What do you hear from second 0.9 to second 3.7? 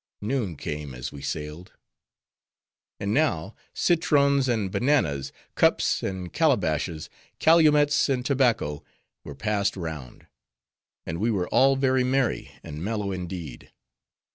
as we sailed. And now,